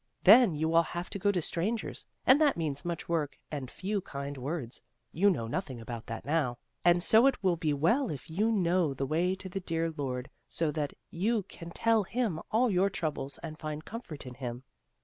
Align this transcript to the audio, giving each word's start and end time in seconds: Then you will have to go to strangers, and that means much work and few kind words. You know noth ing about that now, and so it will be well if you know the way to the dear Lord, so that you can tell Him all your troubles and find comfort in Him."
Then 0.23 0.55
you 0.55 0.67
will 0.67 0.81
have 0.81 1.11
to 1.11 1.19
go 1.19 1.31
to 1.31 1.43
strangers, 1.43 2.07
and 2.25 2.41
that 2.41 2.57
means 2.57 2.83
much 2.83 3.07
work 3.07 3.37
and 3.51 3.69
few 3.69 4.01
kind 4.01 4.35
words. 4.35 4.81
You 5.11 5.29
know 5.29 5.45
noth 5.45 5.69
ing 5.69 5.79
about 5.79 6.07
that 6.07 6.25
now, 6.25 6.57
and 6.83 7.03
so 7.03 7.27
it 7.27 7.43
will 7.43 7.55
be 7.55 7.71
well 7.71 8.09
if 8.09 8.27
you 8.27 8.51
know 8.51 8.95
the 8.95 9.05
way 9.05 9.35
to 9.35 9.47
the 9.47 9.59
dear 9.59 9.91
Lord, 9.95 10.31
so 10.49 10.71
that 10.71 10.93
you 11.11 11.43
can 11.43 11.69
tell 11.69 12.01
Him 12.03 12.39
all 12.49 12.71
your 12.71 12.89
troubles 12.89 13.37
and 13.43 13.59
find 13.59 13.85
comfort 13.85 14.25
in 14.25 14.33
Him." 14.33 14.63